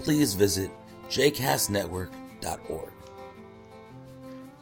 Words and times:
please 0.00 0.34
visit 0.34 0.70
jcastnetwork.org. 1.08 2.92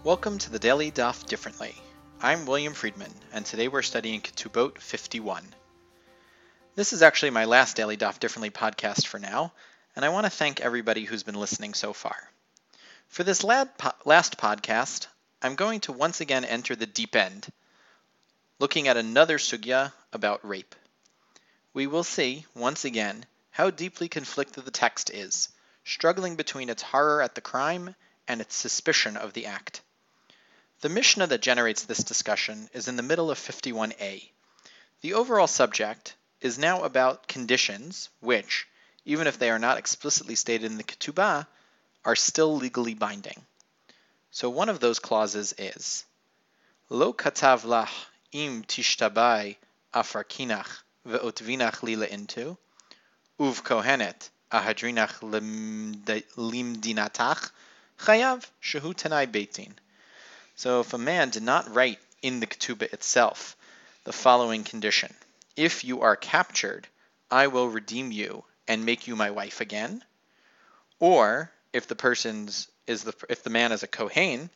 Welcome 0.02 0.38
to 0.38 0.50
the 0.50 0.58
Daily 0.58 0.90
Daf 0.90 1.26
Differently. 1.26 1.74
I'm 2.20 2.46
William 2.46 2.72
Friedman, 2.72 3.12
and 3.32 3.44
today 3.44 3.68
we're 3.68 3.82
studying 3.82 4.20
Ketubot 4.20 4.78
51. 4.78 5.44
This 6.74 6.92
is 6.92 7.02
actually 7.02 7.30
my 7.30 7.44
last 7.44 7.76
Daily 7.76 7.96
Daf 7.96 8.18
Differently 8.18 8.50
podcast 8.50 9.06
for 9.06 9.18
now, 9.18 9.52
and 9.96 10.04
I 10.04 10.10
want 10.10 10.24
to 10.26 10.30
thank 10.30 10.60
everybody 10.60 11.04
who's 11.04 11.22
been 11.22 11.34
listening 11.34 11.74
so 11.74 11.92
far. 11.92 12.16
For 13.08 13.22
this 13.22 13.44
last 13.44 13.78
podcast, 13.78 15.06
I'm 15.42 15.54
going 15.54 15.80
to 15.80 15.92
once 15.92 16.20
again 16.20 16.44
enter 16.44 16.74
the 16.74 16.86
deep 16.86 17.14
end, 17.16 17.46
looking 18.58 18.88
at 18.88 18.96
another 18.96 19.38
sugya 19.38 19.92
about 20.12 20.46
rape. 20.46 20.74
We 21.72 21.86
will 21.86 22.04
see, 22.04 22.46
once 22.54 22.84
again, 22.84 23.26
how 23.54 23.70
deeply 23.70 24.08
conflicted 24.08 24.64
the 24.64 24.70
text 24.72 25.10
is, 25.10 25.48
struggling 25.84 26.34
between 26.34 26.68
its 26.68 26.82
horror 26.82 27.22
at 27.22 27.36
the 27.36 27.40
crime 27.40 27.94
and 28.26 28.40
its 28.40 28.56
suspicion 28.56 29.16
of 29.16 29.32
the 29.32 29.46
act. 29.46 29.80
The 30.80 30.88
Mishnah 30.88 31.28
that 31.28 31.40
generates 31.40 31.84
this 31.84 32.02
discussion 32.02 32.68
is 32.72 32.88
in 32.88 32.96
the 32.96 33.02
middle 33.04 33.30
of 33.30 33.38
51a. 33.38 34.28
The 35.02 35.14
overall 35.14 35.46
subject 35.46 36.16
is 36.40 36.58
now 36.58 36.82
about 36.82 37.28
conditions 37.28 38.10
which, 38.18 38.66
even 39.04 39.28
if 39.28 39.38
they 39.38 39.50
are 39.50 39.60
not 39.60 39.78
explicitly 39.78 40.34
stated 40.34 40.66
in 40.72 40.76
the 40.76 40.82
ketubah, 40.82 41.46
are 42.04 42.16
still 42.16 42.56
legally 42.56 42.94
binding. 42.94 43.40
So 44.32 44.50
one 44.50 44.68
of 44.68 44.80
those 44.80 44.98
clauses 44.98 45.54
is 45.58 46.04
Lo 46.90 47.12
katav 47.12 47.62
lach 47.62 47.92
im 48.32 48.64
tishtabai 48.64 49.58
afarkinach 49.94 50.82
ve'otvinach 51.06 51.84
lila 51.84 52.06
into 52.06 52.58
uv 53.40 53.62
kohenet 53.62 54.30
ahadrinach 54.52 55.20
limdinatach 56.36 57.50
chayav 57.98 58.46
shehu 58.62 58.94
tanai 58.94 59.26
beitin. 59.26 59.72
So 60.54 60.80
if 60.80 60.92
a 60.92 60.98
man 60.98 61.30
did 61.30 61.42
not 61.42 61.74
write 61.74 61.98
in 62.22 62.38
the 62.38 62.46
ketubah 62.46 62.92
itself 62.92 63.56
the 64.04 64.12
following 64.12 64.62
condition, 64.62 65.12
if 65.56 65.84
you 65.84 66.02
are 66.02 66.14
captured, 66.16 66.86
I 67.30 67.48
will 67.48 67.68
redeem 67.68 68.12
you 68.12 68.44
and 68.68 68.84
make 68.84 69.08
you 69.08 69.16
my 69.16 69.30
wife 69.30 69.60
again, 69.60 70.04
or 71.00 71.50
if 71.72 71.88
the 71.88 71.96
person's 71.96 72.68
is 72.86 73.02
the 73.02 73.14
if 73.28 73.42
the 73.42 73.50
man 73.50 73.72
is 73.72 73.82
a 73.82 73.88
kohen, 73.88 74.48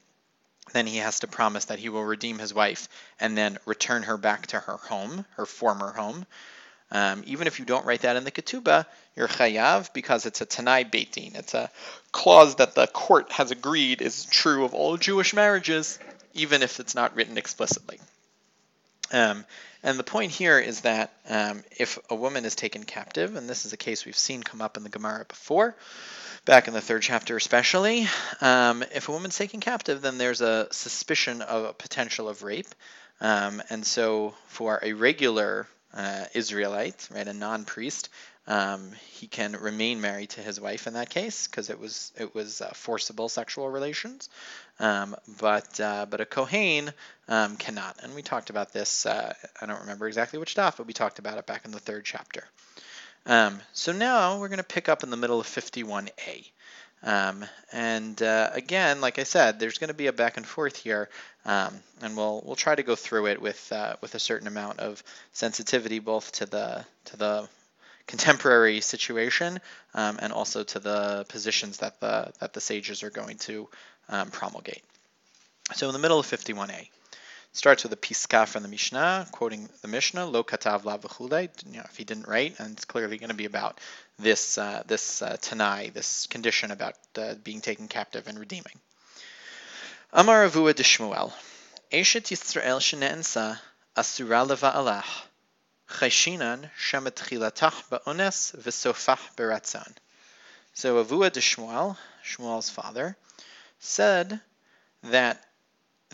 then 0.73 0.87
he 0.87 0.99
has 0.99 1.21
to 1.21 1.27
promise 1.27 1.65
that 1.67 1.81
he 1.81 1.89
will 1.89 2.05
redeem 2.05 2.39
his 2.39 2.55
wife 2.55 2.89
and 3.19 3.37
then 3.37 3.59
return 3.65 4.05
her 4.05 4.17
back 4.17 4.47
to 4.49 4.61
her 4.61 4.77
home, 4.77 5.25
her 5.37 5.47
former 5.47 5.93
home, 5.93 6.27
um, 6.91 7.23
even 7.27 7.47
if 7.47 7.59
you 7.59 7.65
don't 7.65 7.85
write 7.85 8.03
that 8.03 8.17
in 8.17 8.25
the 8.25 8.31
ketubah, 8.31 8.87
you're 9.15 9.29
chayav 9.29 9.93
because 9.93 10.27
it's 10.27 10.41
a 10.41 10.47
tanai 10.47 10.85
beitin. 10.85 11.37
It's 11.37 11.55
a 11.55 11.71
clause 12.13 12.57
that 12.57 12.75
the 12.75 12.87
court 12.87 13.31
has 13.33 13.51
agreed 13.51 14.01
is 14.01 14.25
true 14.25 14.65
of 14.65 14.75
all 14.75 14.97
Jewish 14.97 15.35
marriages, 15.35 15.99
even 16.35 16.63
if 16.63 16.81
it's 16.81 16.95
not 16.95 17.15
written 17.15 17.37
explicitly. 17.37 18.01
Um, 19.13 19.45
and 19.83 19.99
the 19.99 20.05
point 20.05 20.33
here 20.33 20.59
is 20.59 20.81
that 20.83 21.13
um, 21.29 21.63
if 21.77 21.99
a 22.11 22.15
woman 22.15 22.45
is 22.45 22.55
taken 22.55 22.85
captive, 22.85 23.37
and 23.37 23.49
this 23.49 23.65
is 23.65 23.73
a 23.73 23.77
case 23.77 24.05
we've 24.05 24.17
seen 24.17 24.43
come 24.43 24.61
up 24.61 24.77
in 24.77 24.83
the 24.83 24.89
Gemara 24.89 25.25
before, 25.27 25.77
back 26.45 26.69
in 26.69 26.75
the 26.75 26.81
third 26.81 27.03
chapter 27.03 27.37
especially, 27.37 28.09
um, 28.41 28.83
if 28.95 29.09
a 29.09 29.13
woman's 29.13 29.37
taken 29.37 29.61
captive, 29.61 30.01
then 30.01 30.19
there's 30.19 30.41
a 30.41 30.69
suspicion 30.73 31.43
of 31.43 31.65
a 31.65 31.73
potential 31.73 32.29
of 32.29 32.43
rape. 32.43 32.69
Um, 33.21 33.63
and 33.71 33.87
so 33.87 34.35
for 34.47 34.81
a 34.83 34.93
regular 34.93 35.67
uh, 35.95 36.25
Israelite, 36.35 37.09
right, 37.13 37.27
a 37.27 37.33
non-priest, 37.33 38.09
um, 38.49 38.93
he 39.11 39.27
can 39.27 39.53
remain 39.53 40.01
married 40.01 40.31
to 40.31 40.41
his 40.41 40.59
wife 40.59 40.87
in 40.87 40.95
that 40.95 41.11
case 41.11 41.47
because 41.47 41.69
it 41.69 41.79
was 41.79 42.13
it 42.19 42.35
was 42.35 42.63
uh, 42.63 42.71
forcible 42.73 43.29
sexual 43.29 43.69
relations. 43.69 44.31
Um, 44.81 45.17
but 45.39 45.79
uh, 45.79 46.07
but 46.09 46.23
a 46.23 46.25
kohen 46.25 46.91
um, 47.29 47.57
cannot, 47.59 47.99
and 48.03 48.15
we 48.15 48.23
talked 48.23 48.49
about 48.49 48.73
this. 48.73 49.05
Uh, 49.05 49.35
I 49.61 49.67
don't 49.67 49.81
remember 49.81 50.09
exactly 50.09 50.39
which 50.39 50.53
stuff, 50.53 50.79
but 50.79 50.87
we 50.87 50.95
talked 50.95 51.19
about 51.19 51.37
it 51.37 51.47
back 51.47 51.67
in 51.67 51.73
the 51.73 51.79
third 51.79 52.07
chapter. 52.07 52.45
Um, 53.27 53.61
so 53.75 53.93
now 53.93 54.41
we're 54.41 54.49
going 54.49 54.59
to 54.59 54.65
pick 54.65 54.89
up 54.89 55.03
in 55.03 55.11
the 55.11 55.17
middle 55.19 55.39
of 55.39 55.47
51a. 55.47 56.47
Um, 57.03 57.45
and 57.73 58.21
uh, 58.23 58.51
again, 58.53 59.01
like 59.01 59.19
I 59.19 59.25
said, 59.25 59.61
there's 59.61 59.79
going 59.79 59.89
to 59.89 59.95
be 59.95 60.09
a 60.09 60.13
back 60.13 60.37
and 60.37 60.47
forth 60.47 60.77
here, 60.77 61.09
um, 61.45 61.75
and 62.03 62.17
we'll 62.17 62.43
we'll 62.45 62.57
try 62.57 62.75
to 62.75 62.83
go 62.83 62.97
through 62.97 63.27
it 63.27 63.41
with 63.41 63.73
uh, 63.73 63.97
with 64.01 64.15
a 64.15 64.19
certain 64.19 64.49
amount 64.49 64.81
of 64.81 65.03
sensitivity, 65.33 66.01
both 66.01 66.33
to 66.33 66.47
the 66.47 66.85
to 67.07 67.17
the 67.17 67.49
contemporary 68.07 68.81
situation 68.81 69.61
um, 69.95 70.19
and 70.21 70.33
also 70.33 70.65
to 70.65 70.79
the 70.81 71.25
positions 71.29 71.79
that 71.79 72.01
the 72.01 72.33
that 72.41 72.53
the 72.53 72.61
sages 72.61 73.03
are 73.03 73.11
going 73.11 73.37
to 73.39 73.69
um, 74.09 74.31
promulgate. 74.31 74.83
So 75.75 75.87
in 75.87 75.93
the 75.93 75.99
middle 75.99 76.19
of 76.19 76.27
51a, 76.27 76.89
starts 77.53 77.83
with 77.83 77.93
a 77.93 77.97
piska 77.97 78.47
from 78.47 78.63
the 78.63 78.69
Mishnah, 78.69 79.27
quoting 79.33 79.69
the 79.83 79.89
Mishnah, 79.89 80.27
lo 80.27 80.45
katav 80.45 80.85
la 80.85 80.97
you 80.97 81.79
know, 81.79 81.85
if 81.85 81.97
he 81.97 82.05
didn't 82.05 82.29
write, 82.29 82.59
and 82.61 82.73
it's 82.73 82.85
clearly 82.85 83.19
going 83.19 83.31
to 83.31 83.37
be 83.37 83.47
about 83.47 83.81
this 84.19 84.59
uh, 84.59 84.83
this 84.87 85.23
uh, 85.23 85.37
tanai, 85.41 85.91
this 85.91 86.27
condition 86.27 86.71
about 86.71 86.95
uh, 87.17 87.35
being 87.43 87.61
taken 87.61 87.89
captive 87.89 88.29
and 88.29 88.39
redeeming. 88.39 88.79
Amar 90.13 90.49
Avua 90.49 90.75
de 90.75 90.83
Shmuel, 90.83 91.33
Eshet 91.93 92.29
Yisrael 92.31 92.81
shene'ensa 92.81 93.59
asura 93.97 94.45
leva'alah, 94.47 95.05
chayshinan 95.89 96.71
shemet 96.79 97.15
chilatach 97.15 97.89
ba'ones 97.89 98.55
v'sofach 98.57 99.35
beratzon. 99.37 99.93
So 100.75 101.03
Avua 101.05 101.33
de 101.33 101.41
Shmuel, 101.41 101.97
Shmuel's 102.25 102.71
father, 102.71 103.17
said 103.81 104.41
that 105.03 105.45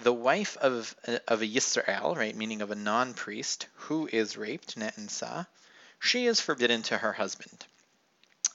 the 0.02 0.12
wife 0.12 0.56
of 0.56 0.94
of 1.28 1.42
a 1.42 1.46
Yisrael, 1.46 2.16
right, 2.16 2.34
meaning 2.36 2.62
of 2.62 2.70
a 2.70 2.76
non-priest 2.76 3.66
who 3.74 4.08
is 4.12 4.36
raped, 4.36 4.76
ne'ensa, 4.76 5.46
she 5.98 6.26
is 6.26 6.40
forbidden 6.40 6.82
to 6.82 6.98
her 6.98 7.12
husband. 7.12 7.66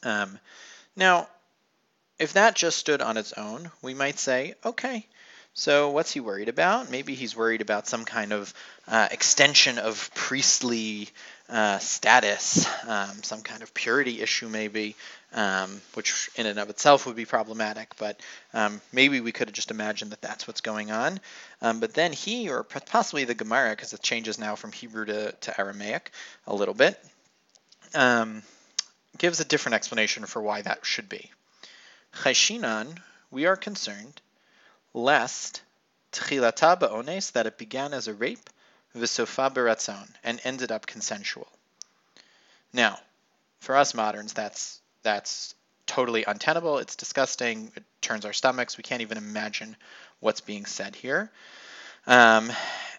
Um, 0.04 0.40
now, 0.96 1.28
if 2.18 2.34
that 2.34 2.56
just 2.56 2.78
stood 2.78 3.02
on 3.02 3.18
its 3.18 3.34
own, 3.34 3.72
we 3.82 3.94
might 3.94 4.20
say, 4.20 4.56
okay, 4.66 5.08
so 5.54 5.90
what's 5.90 6.14
he 6.14 6.20
worried 6.20 6.48
about? 6.48 6.90
Maybe 6.90 7.16
he's 7.16 7.36
worried 7.36 7.62
about 7.62 7.88
some 7.88 8.06
kind 8.06 8.32
of 8.32 8.54
uh, 8.88 9.08
extension 9.12 9.78
of 9.78 10.10
priestly 10.14 11.10
uh, 11.50 11.80
status, 11.80 12.68
um, 12.88 13.24
some 13.24 13.42
kind 13.42 13.62
of 13.62 13.74
purity 13.74 14.22
issue, 14.22 14.48
maybe, 14.48 14.96
um, 15.34 15.82
which 15.96 16.30
in 16.36 16.46
and 16.46 16.60
of 16.60 16.70
itself 16.70 17.06
would 17.06 17.16
be 17.16 17.26
problematic. 17.26 17.96
But 17.98 18.20
um, 18.54 18.80
maybe 18.94 19.20
we 19.20 19.32
could 19.32 19.48
have 19.48 19.56
just 19.56 19.72
imagined 19.72 20.12
that 20.12 20.22
that's 20.22 20.48
what's 20.48 20.62
going 20.62 20.92
on. 20.92 21.20
Um, 21.62 21.80
but 21.80 21.94
then 21.94 22.14
he, 22.14 22.50
or 22.50 22.64
possibly 22.64 23.26
the 23.26 23.34
Gemara, 23.34 23.72
because 23.72 23.94
it 23.94 24.02
changes 24.02 24.40
now 24.40 24.56
from 24.56 24.72
Hebrew 24.72 25.06
to, 25.06 25.32
to 25.32 25.60
Aramaic 25.60 26.12
a 26.48 26.56
little 26.56 26.76
bit, 26.76 26.98
um, 27.96 28.44
gives 29.18 29.40
a 29.40 29.46
different 29.46 29.76
explanation 29.76 30.26
for 30.26 30.42
why 30.42 30.62
that 30.62 30.86
should 30.86 31.10
be. 31.10 31.32
Chayshinan, 32.14 32.98
we 33.32 33.46
are 33.46 33.56
concerned 33.56 34.22
lest 34.94 35.62
tchilata 36.12 36.80
ba'ones, 36.80 37.32
that 37.34 37.46
it 37.46 37.58
began 37.58 37.94
as 37.94 38.08
a 38.08 38.14
rape, 38.14 38.50
v'sofa 38.96 39.54
beratzon, 39.54 40.08
and 40.24 40.40
ended 40.44 40.72
up 40.72 40.86
consensual. 40.86 41.48
Now, 42.74 43.00
for 43.60 43.76
us 43.76 43.94
moderns, 43.94 44.34
that's 44.34 44.80
that's 45.04 45.56
totally 45.86 46.24
untenable. 46.24 46.78
It's 46.78 46.96
disgusting. 46.96 47.72
It 47.76 47.84
turns 48.02 48.26
our 48.26 48.34
stomachs. 48.34 48.78
We 48.78 48.84
can't 48.84 49.02
even 49.02 49.18
imagine 49.18 49.76
what's 50.20 50.42
being 50.42 50.66
said 50.66 50.96
here. 50.96 51.32
Um, 52.06 52.52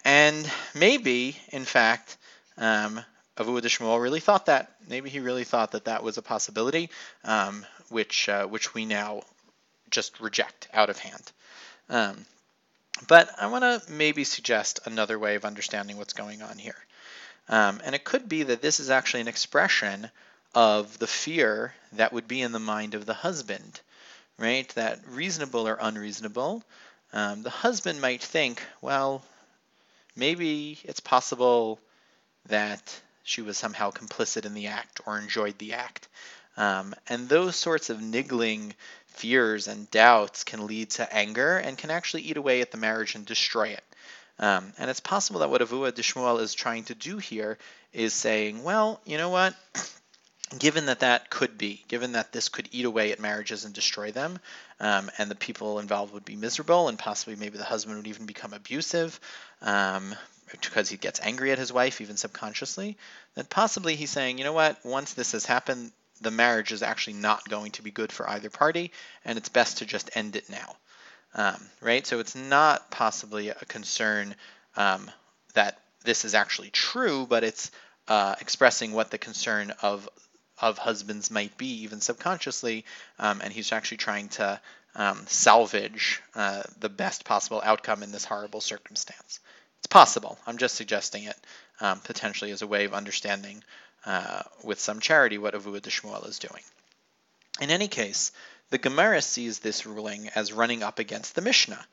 and 0.05 0.51
maybe, 0.75 1.37
in 1.51 1.65
fact, 1.65 2.17
um, 2.57 3.01
Avu 3.37 3.61
Shmuel 3.61 4.03
really 4.03 4.21
thought 4.21 4.47
that. 4.47 4.73
Maybe 4.89 5.09
he 5.09 5.21
really 5.21 5.45
thought 5.45 5.73
that 5.73 5.87
that 5.87 6.03
was 6.03 6.19
a 6.19 6.23
possibility, 6.23 6.91
um, 7.25 7.65
which 7.89 8.29
uh, 8.29 8.47
which 8.47 8.75
we 8.75 8.85
now 8.85 9.23
just 9.91 10.21
reject 10.21 10.69
out 10.73 10.91
of 10.91 10.99
hand. 10.99 11.33
Um, 11.91 12.25
but 13.09 13.31
I 13.39 13.49
want 13.49 13.65
to 13.65 13.93
maybe 13.93 14.25
suggest 14.25 14.81
another 14.87 15.19
way 15.19 15.35
of 15.35 15.45
understanding 15.45 15.99
what's 15.99 16.15
going 16.15 16.41
on 16.41 16.57
here. 16.57 16.77
Um, 17.49 17.81
and 17.85 17.95
it 17.95 18.05
could 18.05 18.29
be 18.29 18.45
that 18.45 18.63
this 18.63 18.81
is 18.81 18.89
actually 18.89 19.21
an 19.21 19.29
expression 19.29 20.11
of 20.55 20.99
the 20.99 21.07
fear 21.07 21.75
that 21.93 22.13
would 22.13 22.27
be 22.27 22.41
in 22.41 22.53
the 22.53 22.59
mind 22.59 22.95
of 22.95 23.05
the 23.05 23.15
husband 23.15 23.81
right? 24.41 24.69
That 24.71 24.99
reasonable 25.07 25.69
or 25.69 25.79
unreasonable. 25.81 26.65
Um, 27.13 27.43
the 27.43 27.51
husband 27.51 28.01
might 28.01 28.23
think, 28.23 28.63
well, 28.81 29.23
maybe 30.17 30.79
it's 30.85 31.01
possible 31.01 31.79
that 32.47 33.01
she 33.23 33.43
was 33.43 33.59
somehow 33.59 33.91
complicit 33.91 34.47
in 34.47 34.55
the 34.55 34.69
act 34.69 35.01
or 35.07 35.19
enjoyed 35.19 35.59
the 35.59 35.75
act. 35.75 36.09
Um, 36.57 36.95
and 37.09 37.29
those 37.29 37.55
sorts 37.55 37.91
of 37.91 38.01
niggling 38.01 38.75
fears 39.21 39.69
and 39.69 39.91
doubts 39.91 40.45
can 40.45 40.67
lead 40.67 40.91
to 40.91 41.15
anger 41.15 41.59
and 41.59 41.77
can 41.77 41.91
actually 41.91 42.23
eat 42.23 42.39
away 42.39 42.63
at 42.63 42.71
the 42.71 42.79
marriage 42.79 43.15
and 43.15 43.27
destroy 43.27 43.69
it. 43.69 43.85
Um, 44.39 44.73
and 44.79 44.89
it's 44.89 45.01
possible 45.01 45.41
that 45.41 45.51
what 45.51 45.61
Avua 45.61 45.93
Dishmuel 45.93 46.41
is 46.41 46.55
trying 46.55 46.85
to 46.85 46.95
do 46.95 47.19
here 47.19 47.59
is 47.93 48.15
saying, 48.15 48.63
well, 48.65 49.01
you 49.05 49.19
know 49.19 49.29
what? 49.29 49.55
given 50.59 50.87
that 50.87 51.01
that 51.01 51.29
could 51.29 51.59
be, 51.59 51.85
given 51.89 52.13
that 52.13 52.33
this 52.33 52.49
could 52.49 52.69
eat 52.73 52.87
away 52.87 53.13
at 53.13 53.21
marriages 53.21 53.67
and 53.67 53.75
destroy 53.75 54.11
them, 54.11 54.39
um, 54.81 55.11
and 55.19 55.31
the 55.31 55.35
people 55.35 55.79
involved 55.79 56.15
would 56.15 56.25
be 56.25 56.37
miserable, 56.37 56.89
and 56.89 56.99
possibly 56.99 57.37
maybe 57.37 57.59
the 57.59 57.65
husband 57.65 57.99
would 57.99 58.07
even 58.07 58.27
become 58.27 58.55
abusive 58.55 59.21
um, 59.61 60.15
because 60.51 60.89
he 60.89 60.97
gets 60.97 61.21
angry 61.23 61.53
at 61.53 61.59
his 61.59 61.73
wife, 61.73 62.01
even 62.01 62.17
subconsciously, 62.17 62.97
then 63.35 63.45
possibly 63.45 63.95
he's 63.95 64.11
saying, 64.11 64.39
you 64.39 64.45
know 64.45 64.55
what, 64.55 64.83
once 64.85 65.13
this 65.13 65.33
has 65.33 65.45
happened, 65.45 65.93
the 66.21 66.31
marriage 66.31 66.73
is 66.73 66.83
actually 66.83 67.15
not 67.15 67.49
going 67.49 67.73
to 67.73 67.83
be 67.83 67.91
good 67.91 68.13
for 68.13 68.29
either 68.29 68.51
party, 68.51 68.93
and 69.25 69.39
it's 69.39 69.49
best 69.49 69.79
to 69.79 69.87
just 69.87 70.11
end 70.17 70.37
it 70.37 70.49
now. 70.51 70.77
Um, 71.35 71.61
right? 71.81 72.07
So 72.07 72.19
it's 72.19 72.35
not 72.35 72.91
possibly 72.91 73.51
a 73.51 73.55
concern 73.55 74.35
um, 74.77 75.11
that 75.55 75.79
this 76.05 76.25
is 76.25 76.35
actually 76.35 76.71
true, 76.71 77.27
but 77.29 77.45
it's 77.45 77.71
uh, 78.09 78.35
expressing 78.41 78.93
what 78.93 79.11
the 79.11 79.19
concern 79.19 79.73
of 79.83 80.09
of 80.61 80.77
husbands 80.77 81.31
might 81.31 81.57
be, 81.57 81.85
even 81.85 82.03
subconsciously, 82.03 82.85
um, 83.19 83.41
and 83.43 83.51
he's 83.51 83.73
actually 83.73 83.97
trying 83.97 84.29
to 84.29 84.61
um, 84.95 85.25
salvage 85.27 86.21
uh, 86.35 86.63
the 86.81 86.89
best 86.91 87.25
possible 87.25 87.63
outcome 87.65 88.03
in 88.03 88.13
this 88.13 88.27
horrible 88.27 88.61
circumstance. 88.61 89.41
It's 89.79 89.87
possible. 89.87 90.39
I'm 90.47 90.59
just 90.59 90.75
suggesting 90.75 91.25
it 91.25 91.37
um, 91.81 92.01
potentially 92.01 92.51
as 92.51 92.61
a 92.61 92.67
way 92.67 92.85
of 92.85 92.93
understanding 92.93 93.65
uh, 94.07 94.43
with 94.63 94.81
some 94.81 95.01
charity 95.01 95.39
what 95.39 95.55
Avua 95.55 95.81
de 95.81 95.91
Shmuel 95.91 96.29
is 96.29 96.39
doing. 96.39 96.63
In 97.61 97.71
any 97.71 97.89
case, 97.89 98.33
the 98.71 98.79
Gemara 98.79 99.21
sees 99.21 99.59
this 99.59 99.85
ruling 99.85 100.29
as 100.31 100.53
running 100.53 100.83
up 100.83 100.99
against 100.99 101.35
the 101.35 101.43
Mishnah. 101.43 101.85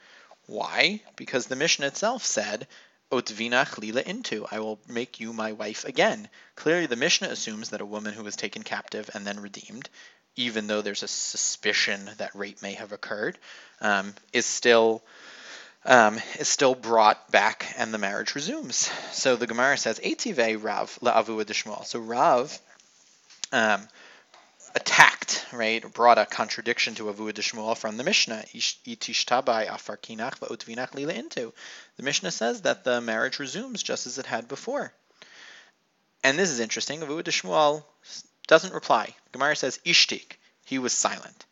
Why? 0.46 1.02
Because 1.16 1.48
the 1.48 1.56
Mishnah 1.56 1.88
itself 1.88 2.24
said 2.24 2.68
Otvinach 3.12 3.78
lila 3.78 4.02
into, 4.02 4.46
I 4.52 4.60
will 4.60 4.80
make 4.88 5.20
you 5.20 5.34
my 5.34 5.54
wife 5.54 5.86
again. 5.86 6.30
Clearly, 6.56 6.86
the 6.86 6.96
Mishnah 6.96 7.30
assumes 7.30 7.70
that 7.70 7.82
a 7.82 7.86
woman 7.86 8.14
who 8.14 8.24
was 8.24 8.36
taken 8.36 8.64
captive 8.64 9.10
and 9.14 9.26
then 9.26 9.40
redeemed, 9.40 9.90
even 10.36 10.68
though 10.68 10.82
there's 10.82 11.04
a 11.04 11.08
suspicion 11.08 12.10
that 12.18 12.36
rape 12.36 12.62
may 12.62 12.74
have 12.74 12.92
occurred, 12.92 13.38
um, 13.82 14.14
is 14.34 14.46
still 14.46 15.04
um, 15.86 16.20
is 16.40 16.48
still 16.48 16.76
brought 16.76 17.32
back 17.32 17.74
and 17.78 17.94
the 17.94 17.98
marriage 17.98 18.36
resumes. 18.36 18.90
So 19.12 19.36
the 19.36 19.48
Gemara 19.48 19.78
says, 19.78 20.00
Etive 20.00 20.64
Rav 20.64 20.98
la'avu 21.02 21.44
adishmuel. 21.44 21.86
So 21.86 22.00
Rav 22.00 22.60
um, 23.52 23.88
attacked, 24.76 25.46
right, 25.52 25.82
brought 25.94 26.20
a 26.20 26.26
contradiction 26.26 26.94
to 26.96 27.06
Avu 27.06 27.34
Shmuel 27.34 27.76
from 27.76 27.98
the 27.98 28.04
Mishnah. 28.04 28.46
Into. 31.10 31.54
The 31.98 32.04
Mishnah 32.04 32.32
says 32.32 32.62
that 32.62 32.84
the 32.84 33.02
marriage 33.02 33.40
resumes 33.40 33.82
just 33.82 34.06
as 34.06 34.20
it 34.20 34.28
had 34.28 34.48
before. 34.48 34.94
And 36.24 36.38
this 36.38 36.52
is 36.52 36.60
interesting. 36.60 37.00
Avu 37.00 37.24
Shmuel 37.24 37.84
doesn't 38.46 38.74
reply. 38.74 39.16
Gemara 39.32 39.56
says 39.56 39.80
ishtik. 39.84 40.34
He 40.64 40.78
was 40.78 40.94
silent. 40.94 41.47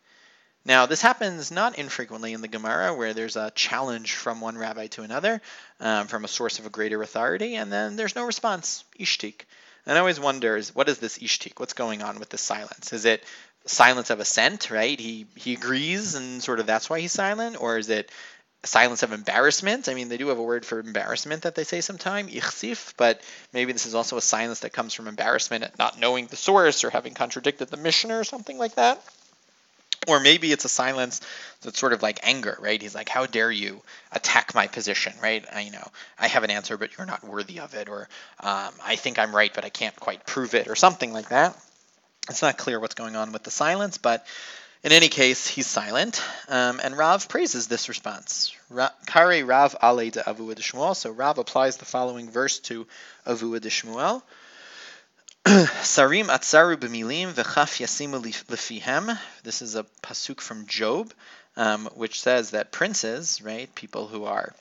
Now, 0.66 0.86
this 0.86 1.00
happens 1.00 1.52
not 1.52 1.78
infrequently 1.78 2.32
in 2.32 2.40
the 2.40 2.48
Gemara, 2.48 2.92
where 2.92 3.14
there's 3.14 3.36
a 3.36 3.52
challenge 3.52 4.14
from 4.14 4.40
one 4.40 4.58
rabbi 4.58 4.88
to 4.88 5.02
another, 5.02 5.40
um, 5.78 6.08
from 6.08 6.24
a 6.24 6.28
source 6.28 6.58
of 6.58 6.66
a 6.66 6.70
greater 6.70 7.00
authority, 7.02 7.54
and 7.54 7.72
then 7.72 7.94
there's 7.94 8.16
no 8.16 8.24
response. 8.24 8.82
Ishtik. 8.98 9.42
And 9.86 9.96
I 9.96 10.00
always 10.00 10.18
wonders, 10.18 10.74
what 10.74 10.88
is 10.88 10.98
this 10.98 11.18
ishtik? 11.18 11.60
What's 11.60 11.74
going 11.74 12.02
on 12.02 12.18
with 12.18 12.30
the 12.30 12.38
silence? 12.38 12.92
Is 12.92 13.04
it 13.04 13.22
silence 13.64 14.10
of 14.10 14.18
assent, 14.18 14.72
right? 14.72 14.98
He 14.98 15.26
he 15.36 15.52
agrees, 15.52 16.16
and 16.16 16.42
sort 16.42 16.58
of 16.58 16.66
that's 16.66 16.90
why 16.90 16.98
he's 16.98 17.12
silent, 17.12 17.60
or 17.60 17.78
is 17.78 17.88
it 17.88 18.10
silence 18.64 19.04
of 19.04 19.12
embarrassment? 19.12 19.88
I 19.88 19.94
mean, 19.94 20.08
they 20.08 20.16
do 20.16 20.28
have 20.28 20.38
a 20.38 20.42
word 20.42 20.66
for 20.66 20.80
embarrassment 20.80 21.42
that 21.42 21.54
they 21.54 21.62
say 21.62 21.80
sometime, 21.80 22.26
ichsif, 22.26 22.94
but 22.96 23.20
maybe 23.52 23.72
this 23.72 23.86
is 23.86 23.94
also 23.94 24.16
a 24.16 24.20
silence 24.20 24.60
that 24.60 24.72
comes 24.72 24.94
from 24.94 25.06
embarrassment 25.06 25.62
at 25.62 25.78
not 25.78 26.00
knowing 26.00 26.26
the 26.26 26.34
source 26.34 26.82
or 26.82 26.90
having 26.90 27.14
contradicted 27.14 27.68
the 27.68 27.76
Mishnah 27.76 28.18
or 28.18 28.24
something 28.24 28.58
like 28.58 28.74
that. 28.74 29.00
Or 30.06 30.20
maybe 30.20 30.52
it's 30.52 30.64
a 30.64 30.68
silence 30.68 31.20
that's 31.62 31.78
sort 31.78 31.92
of 31.92 32.02
like 32.02 32.20
anger, 32.22 32.56
right? 32.60 32.80
He's 32.80 32.94
like, 32.94 33.08
"How 33.08 33.26
dare 33.26 33.50
you 33.50 33.82
attack 34.12 34.54
my 34.54 34.66
position?" 34.68 35.12
Right? 35.22 35.44
I, 35.52 35.60
you 35.62 35.72
know, 35.72 35.86
I 36.18 36.28
have 36.28 36.44
an 36.44 36.50
answer, 36.50 36.76
but 36.76 36.96
you're 36.96 37.06
not 37.06 37.24
worthy 37.24 37.60
of 37.60 37.74
it, 37.74 37.88
or 37.88 38.08
um, 38.40 38.72
I 38.84 38.96
think 38.96 39.18
I'm 39.18 39.34
right, 39.34 39.52
but 39.52 39.64
I 39.64 39.68
can't 39.68 39.96
quite 39.96 40.26
prove 40.26 40.54
it, 40.54 40.68
or 40.68 40.76
something 40.76 41.12
like 41.12 41.30
that. 41.30 41.56
It's 42.28 42.42
not 42.42 42.58
clear 42.58 42.80
what's 42.80 42.94
going 42.94 43.16
on 43.16 43.32
with 43.32 43.44
the 43.44 43.50
silence, 43.50 43.98
but 43.98 44.26
in 44.82 44.92
any 44.92 45.08
case, 45.08 45.46
he's 45.46 45.66
silent, 45.66 46.22
um, 46.48 46.80
and 46.82 46.96
Rav 46.96 47.28
praises 47.28 47.66
this 47.66 47.88
response. 47.88 48.54
Kare 49.06 49.44
Rav 49.44 49.74
ale 49.82 50.10
de 50.10 50.22
Avua 50.22 50.54
de 50.54 50.62
Shmuel. 50.62 50.94
So 50.94 51.10
Rav 51.10 51.38
applies 51.38 51.76
the 51.76 51.84
following 51.84 52.30
verse 52.30 52.60
to 52.60 52.86
Avua 53.26 53.60
de 53.60 53.68
Shmuel. 53.68 54.22
Sarim 55.46 56.24
atzaru 56.24 56.76
b'milim 56.76 57.32
v'chaf 57.32 57.78
yasimu 57.78 58.20
lefihem. 58.20 59.16
This 59.44 59.62
is 59.62 59.76
a 59.76 59.84
pasuk 60.02 60.40
from 60.40 60.66
Job, 60.66 61.12
um, 61.56 61.88
which 61.94 62.20
says 62.20 62.50
that 62.50 62.72
princes, 62.72 63.40
right, 63.40 63.72
people 63.76 64.08
who 64.08 64.24
are 64.24 64.52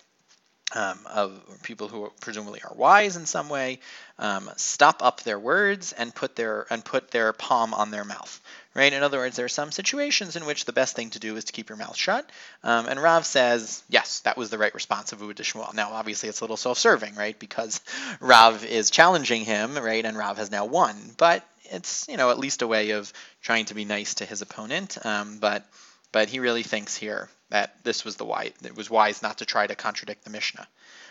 um, 0.75 0.99
of 1.11 1.41
people 1.63 1.87
who 1.87 2.11
presumably 2.21 2.61
are 2.61 2.75
wise 2.75 3.15
in 3.15 3.25
some 3.25 3.49
way, 3.49 3.79
um, 4.19 4.47
stop 4.57 5.01
up 5.01 5.23
their 5.23 5.39
words 5.39 5.91
and 5.91 6.13
put 6.13 6.35
their 6.35 6.67
and 6.69 6.85
put 6.85 7.09
their 7.09 7.33
palm 7.33 7.73
on 7.73 7.89
their 7.89 8.03
mouth. 8.03 8.39
Right. 8.75 8.92
In 8.92 9.04
other 9.04 9.19
words, 9.19 9.38
there 9.38 9.45
are 9.45 9.50
some 9.50 9.72
situations 9.72 10.36
in 10.36 10.45
which 10.45 10.66
the 10.66 10.74
best 10.74 10.98
thing 10.98 11.10
to 11.12 11.19
do 11.19 11.38
is 11.38 11.45
to 11.45 11.54
keep 11.54 11.69
your 11.69 11.77
mouth 11.77 11.95
shut. 11.95 12.30
Um, 12.62 12.88
and 12.88 13.01
Rav 13.01 13.25
says, 13.25 13.81
yes, 13.88 14.19
that 14.22 14.36
was 14.36 14.50
the 14.50 14.57
right 14.57 14.74
response 14.74 15.13
of 15.13 15.19
Uud 15.19 15.36
Shmuel. 15.36 15.74
Now, 15.74 15.94
obviously, 15.94 16.27
it's 16.27 16.42
a 16.42 16.44
little 16.44 16.57
self-serving, 16.57 17.16
right? 17.16 17.39
Because 17.39 17.80
Rav 18.19 18.66
is 18.66 18.92
challenging 18.92 19.45
him, 19.45 19.77
right? 19.77 20.04
And 20.04 20.18
Rav 20.18 20.38
has 20.38 20.51
now 20.51 20.66
won. 20.66 20.98
But 21.18 21.48
it's 21.72 22.07
you 22.07 22.18
know 22.18 22.30
at 22.30 22.39
least 22.39 22.62
a 22.62 22.68
way 22.68 22.92
of 22.92 23.12
trying 23.42 23.66
to 23.66 23.74
be 23.74 23.86
nice 23.86 24.16
to 24.16 24.25
his 24.25 24.42
opponent. 24.42 24.97
Um, 25.06 25.38
but 25.40 25.66
but 26.11 26.30
he 26.30 26.40
really 26.40 26.64
thinks 26.64 26.95
here 26.95 27.30
that 27.49 27.83
this 27.83 28.04
was 28.04 28.16
the 28.16 28.25
wise. 28.25 28.54
It 28.64 28.75
was 28.75 28.90
wise 28.90 29.21
not 29.21 29.40
to 29.40 29.45
try 29.45 29.68
to 29.68 29.75
contradict 29.75 30.23
the 30.23 30.30
Mishnah. 30.30 30.68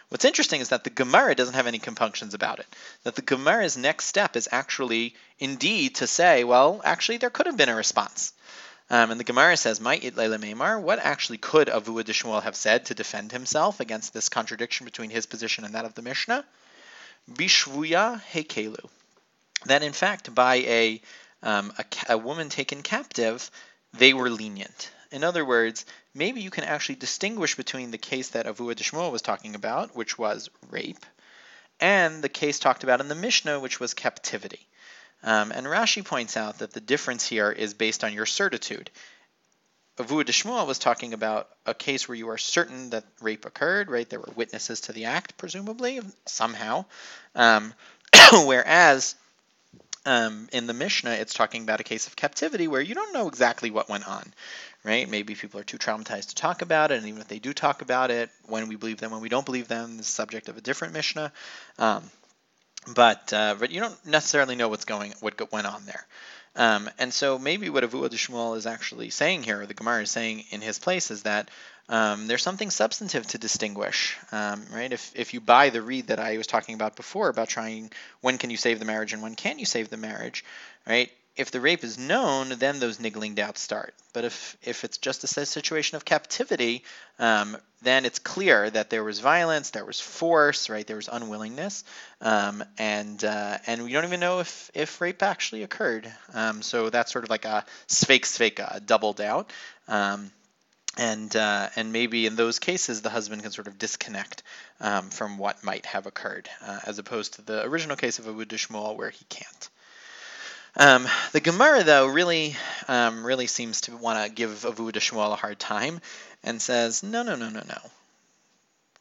What's 0.08 0.24
interesting 0.24 0.60
is 0.60 0.68
that 0.68 0.84
the 0.84 0.90
Gemara 0.90 1.34
doesn't 1.34 1.54
have 1.54 1.66
any 1.66 1.78
compunctions 1.78 2.34
about 2.34 2.58
it. 2.58 2.66
That 3.04 3.14
the 3.14 3.22
Gemara's 3.22 3.76
next 3.76 4.06
step 4.06 4.36
is 4.36 4.48
actually 4.52 5.14
indeed 5.38 5.96
to 5.96 6.06
say, 6.06 6.44
well, 6.44 6.80
actually 6.84 7.18
there 7.18 7.30
could 7.30 7.46
have 7.46 7.56
been 7.56 7.68
a 7.68 7.74
response. 7.74 8.32
Um, 8.90 9.10
and 9.10 9.18
the 9.18 9.24
Gemara 9.24 9.56
says, 9.56 9.80
"My 9.80 9.98
itleile 9.98 10.38
meimar." 10.38 10.80
What 10.80 10.98
actually 10.98 11.38
could 11.38 11.68
Avua 11.68 12.04
Dishmuel 12.04 12.42
have 12.42 12.54
said 12.54 12.86
to 12.86 12.94
defend 12.94 13.32
himself 13.32 13.80
against 13.80 14.12
this 14.12 14.28
contradiction 14.28 14.84
between 14.84 15.08
his 15.08 15.24
position 15.24 15.64
and 15.64 15.74
that 15.74 15.86
of 15.86 15.94
the 15.94 16.02
Mishnah? 16.02 16.44
Bishvuya 17.32 18.20
hekelu. 18.30 18.90
That 19.64 19.82
in 19.82 19.94
fact, 19.94 20.34
by 20.34 20.56
a, 20.56 21.00
um, 21.42 21.72
a, 21.78 21.84
a 22.10 22.18
woman 22.18 22.50
taken 22.50 22.82
captive, 22.82 23.50
they 23.94 24.12
were 24.12 24.28
lenient. 24.28 24.90
In 25.10 25.24
other 25.24 25.46
words, 25.46 25.86
maybe 26.14 26.40
you 26.40 26.50
can 26.50 26.64
actually 26.64 26.94
distinguish 26.96 27.56
between 27.56 27.90
the 27.90 27.98
case 27.98 28.30
that 28.30 28.46
Avua 28.46 28.74
Dishmuel 28.74 29.12
was 29.12 29.22
talking 29.22 29.54
about, 29.54 29.96
which 29.96 30.18
was 30.18 30.48
rape, 30.70 31.04
and 31.80 32.22
the 32.22 32.28
case 32.28 32.58
talked 32.58 32.84
about 32.84 33.00
in 33.00 33.08
the 33.08 33.14
Mishnah, 33.14 33.60
which 33.60 33.80
was 33.80 33.94
captivity. 33.94 34.66
Um, 35.22 35.52
and 35.52 35.66
Rashi 35.66 36.04
points 36.04 36.36
out 36.36 36.58
that 36.58 36.72
the 36.72 36.80
difference 36.80 37.26
here 37.26 37.50
is 37.50 37.74
based 37.74 38.04
on 38.04 38.12
your 38.12 38.26
certitude. 38.26 38.90
Avua 39.96 40.24
Dishmuel 40.24 40.66
was 40.66 40.78
talking 40.78 41.14
about 41.14 41.48
a 41.66 41.74
case 41.74 42.08
where 42.08 42.16
you 42.16 42.28
are 42.30 42.38
certain 42.38 42.90
that 42.90 43.04
rape 43.20 43.44
occurred, 43.44 43.90
right? 43.90 44.08
There 44.08 44.18
were 44.18 44.32
witnesses 44.34 44.82
to 44.82 44.92
the 44.92 45.06
act, 45.06 45.36
presumably, 45.36 46.00
somehow. 46.26 46.84
Um, 47.34 47.72
whereas 48.32 49.14
um, 50.04 50.48
in 50.52 50.66
the 50.66 50.74
Mishnah, 50.74 51.12
it's 51.12 51.32
talking 51.32 51.62
about 51.62 51.80
a 51.80 51.84
case 51.84 52.06
of 52.06 52.16
captivity 52.16 52.68
where 52.68 52.80
you 52.80 52.94
don't 52.94 53.14
know 53.14 53.28
exactly 53.28 53.70
what 53.70 53.88
went 53.88 54.06
on, 54.08 54.34
right? 54.84 55.08
Maybe 55.08 55.34
people 55.34 55.58
are 55.58 55.64
too 55.64 55.78
traumatized 55.78 56.28
to 56.28 56.34
talk 56.34 56.62
about 56.62 56.92
it, 56.92 56.98
and 56.98 57.06
even 57.06 57.20
if 57.20 57.28
they 57.28 57.38
do 57.38 57.52
talk 57.52 57.82
about 57.82 58.10
it, 58.10 58.30
when 58.46 58.68
we 58.68 58.76
believe 58.76 58.98
them, 58.98 59.10
when 59.10 59.22
we 59.22 59.28
don't 59.28 59.46
believe 59.46 59.66
them, 59.66 59.96
the 59.96 60.04
subject 60.04 60.48
of 60.48 60.56
a 60.56 60.60
different 60.60 60.92
Mishnah. 60.92 61.32
Um, 61.78 62.02
but 62.94 63.32
uh, 63.32 63.56
but 63.58 63.70
you 63.70 63.80
don't 63.80 64.06
necessarily 64.06 64.56
know 64.56 64.68
what's 64.68 64.84
going 64.84 65.14
what 65.20 65.52
went 65.52 65.66
on 65.66 65.86
there. 65.86 66.06
Um, 66.56 66.88
and 66.98 67.12
so 67.12 67.38
maybe 67.38 67.68
what 67.68 67.82
Avua 67.82 68.08
de 68.10 68.16
Shmuel 68.16 68.56
is 68.56 68.66
actually 68.66 69.10
saying 69.10 69.42
here, 69.42 69.62
or 69.62 69.66
the 69.66 69.74
Gemara 69.74 70.02
is 70.02 70.10
saying 70.10 70.44
in 70.50 70.60
his 70.60 70.78
place, 70.78 71.10
is 71.10 71.22
that 71.22 71.48
um, 71.88 72.28
there's 72.28 72.42
something 72.42 72.70
substantive 72.70 73.26
to 73.28 73.38
distinguish, 73.38 74.16
um, 74.32 74.64
right? 74.72 74.92
If, 74.92 75.12
if 75.14 75.34
you 75.34 75.40
buy 75.40 75.70
the 75.70 75.82
read 75.82 76.06
that 76.06 76.18
I 76.18 76.38
was 76.38 76.46
talking 76.46 76.74
about 76.74 76.96
before 76.96 77.28
about 77.28 77.48
trying 77.48 77.90
when 78.20 78.38
can 78.38 78.50
you 78.50 78.56
save 78.56 78.78
the 78.78 78.84
marriage 78.84 79.12
and 79.12 79.22
when 79.22 79.34
can't 79.34 79.58
you 79.58 79.66
save 79.66 79.90
the 79.90 79.96
marriage, 79.96 80.44
right? 80.86 81.10
If 81.36 81.50
the 81.50 81.60
rape 81.60 81.82
is 81.82 81.98
known, 81.98 82.50
then 82.58 82.78
those 82.78 83.00
niggling 83.00 83.34
doubts 83.34 83.60
start. 83.60 83.94
But 84.12 84.24
if, 84.24 84.56
if 84.62 84.84
it's 84.84 84.98
just 84.98 85.24
a 85.24 85.46
situation 85.46 85.96
of 85.96 86.04
captivity, 86.04 86.84
um, 87.18 87.56
then 87.82 88.04
it's 88.04 88.20
clear 88.20 88.70
that 88.70 88.88
there 88.90 89.02
was 89.02 89.18
violence, 89.18 89.70
there 89.70 89.84
was 89.84 90.00
force, 90.00 90.70
right? 90.70 90.86
There 90.86 90.96
was 90.96 91.08
unwillingness, 91.08 91.84
um, 92.20 92.62
and 92.78 93.22
uh, 93.24 93.58
and 93.66 93.82
we 93.82 93.92
don't 93.92 94.04
even 94.04 94.20
know 94.20 94.40
if, 94.40 94.70
if 94.74 95.00
rape 95.00 95.22
actually 95.22 95.64
occurred. 95.64 96.10
Um, 96.32 96.62
so 96.62 96.88
that's 96.90 97.12
sort 97.12 97.24
of 97.24 97.30
like 97.30 97.44
a 97.44 97.64
svek 97.88 98.22
sveka, 98.22 98.76
a 98.76 98.80
double 98.80 99.12
doubt. 99.12 99.52
Um, 99.88 100.30
and 100.96 101.34
uh, 101.34 101.68
and 101.74 101.92
maybe 101.92 102.26
in 102.26 102.36
those 102.36 102.60
cases 102.60 103.02
the 103.02 103.10
husband 103.10 103.42
can 103.42 103.50
sort 103.50 103.66
of 103.66 103.78
disconnect 103.78 104.44
um, 104.80 105.10
from 105.10 105.38
what 105.38 105.64
might 105.64 105.86
have 105.86 106.06
occurred, 106.06 106.48
uh, 106.64 106.78
as 106.86 106.98
opposed 106.98 107.34
to 107.34 107.42
the 107.42 107.64
original 107.64 107.96
case 107.96 108.18
of 108.18 108.28
Abu 108.28 108.44
Shmuel 108.44 108.96
where 108.96 109.10
he 109.10 109.24
can't. 109.28 109.68
Um, 110.76 111.06
the 111.30 111.40
Gemara, 111.40 111.84
though, 111.84 112.06
really, 112.06 112.56
um, 112.88 113.24
really 113.24 113.46
seems 113.46 113.82
to 113.82 113.96
want 113.96 114.24
to 114.24 114.28
give 114.28 114.50
Avu 114.64 114.90
de 114.90 114.98
Shmuel 114.98 115.32
a 115.32 115.36
hard 115.36 115.60
time, 115.60 116.00
and 116.42 116.60
says, 116.60 117.04
"No, 117.04 117.22
no, 117.22 117.36
no, 117.36 117.48
no, 117.48 117.62
no. 117.64 117.90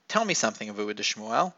Tell 0.08 0.24
me 0.24 0.36
something, 0.36 0.70
Avu 0.70 0.96
de 0.96 1.02
Shmuel." 1.02 1.52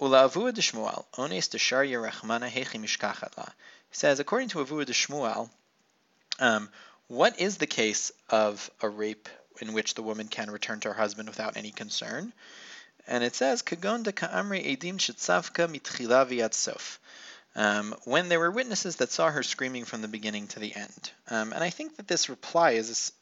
Ula 0.00 0.26
Avu 0.26 0.54
de 0.54 0.62
Shmuel, 0.62 1.04
ones 1.18 1.48
de 1.48 1.58
shar 1.58 1.84
yerachmana 1.84 2.50
hechi 2.50 2.80
mishkachat 2.80 3.36
He 3.90 3.96
says, 3.96 4.20
according 4.20 4.48
to 4.50 4.64
Avu 4.64 4.86
de 4.86 4.94
Shmuel, 4.94 5.50
um, 6.38 6.70
what 7.08 7.38
is 7.38 7.58
the 7.58 7.66
case 7.66 8.12
of 8.30 8.70
a 8.80 8.88
rape 8.88 9.28
in 9.60 9.74
which 9.74 9.92
the 9.92 10.02
woman 10.02 10.28
can 10.28 10.50
return 10.50 10.80
to 10.80 10.88
her 10.88 10.94
husband 10.94 11.28
without 11.28 11.58
any 11.58 11.72
concern? 11.72 12.32
And 13.06 13.22
it 13.22 13.36
says, 13.36 13.60
"Kagon 13.60 14.02
de 14.02 14.12
ka'amri 14.12 14.64
edim 14.78 14.96
shetzavka 14.96 15.68
mitchila 15.68 16.26
v'yad 16.26 16.54
sof." 16.54 16.98
Um, 17.56 17.94
when 18.04 18.28
there 18.28 18.38
were 18.38 18.50
witnesses 18.50 18.96
that 18.96 19.10
saw 19.10 19.30
her 19.30 19.42
screaming 19.42 19.84
from 19.84 20.02
the 20.02 20.08
beginning 20.08 20.46
to 20.48 20.60
the 20.60 20.74
end. 20.74 21.10
Um, 21.28 21.52
and 21.52 21.62
I 21.62 21.70
think 21.70 21.96
that 21.96 22.08
this 22.08 22.28
reply 22.28 22.72
is 22.72 23.12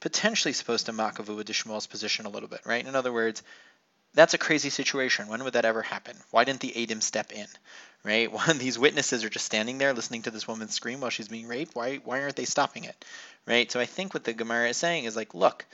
potentially 0.00 0.52
supposed 0.52 0.86
to 0.86 0.92
mock 0.92 1.18
Avu 1.18 1.44
Shmuel's 1.44 1.86
position 1.86 2.26
a 2.26 2.30
little 2.30 2.48
bit, 2.48 2.62
right? 2.64 2.84
In 2.84 2.96
other 2.96 3.12
words, 3.12 3.42
that's 4.14 4.34
a 4.34 4.38
crazy 4.38 4.70
situation. 4.70 5.28
When 5.28 5.44
would 5.44 5.52
that 5.52 5.64
ever 5.64 5.82
happen? 5.82 6.16
Why 6.30 6.44
didn't 6.44 6.60
the 6.60 6.72
Adim 6.72 7.02
step 7.02 7.32
in, 7.32 7.46
right? 8.02 8.28
These 8.56 8.78
witnesses 8.78 9.22
are 9.24 9.28
just 9.28 9.46
standing 9.46 9.78
there 9.78 9.92
listening 9.92 10.22
to 10.22 10.30
this 10.30 10.48
woman 10.48 10.68
scream 10.68 11.00
while 11.00 11.10
she's 11.10 11.28
being 11.28 11.46
raped, 11.46 11.74
why 11.74 11.96
why 11.96 12.22
aren't 12.22 12.36
they 12.36 12.44
stopping 12.44 12.84
it, 12.84 13.04
right? 13.46 13.70
So 13.70 13.78
I 13.78 13.86
think 13.86 14.14
what 14.14 14.24
the 14.24 14.32
Gemara 14.32 14.70
is 14.70 14.76
saying 14.76 15.04
is 15.04 15.16
like, 15.16 15.34
look, 15.34 15.64